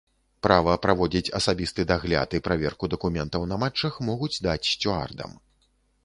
[0.45, 5.37] Права праводзіць асабісты дагляд і праверку дакументаў на матчах могуць даць сцюардам.